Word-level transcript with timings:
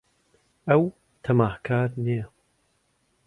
ئەو 0.67 0.83
تەماحکار 1.23 1.89
نییە. 2.05 2.25